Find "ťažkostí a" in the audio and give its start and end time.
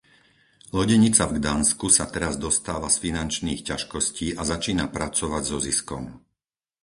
3.69-4.41